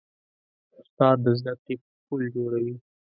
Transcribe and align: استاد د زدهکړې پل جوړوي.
استاد 0.79 1.17
د 1.23 1.27
زدهکړې 1.39 1.75
پل 2.05 2.21
جوړوي. 2.35 2.75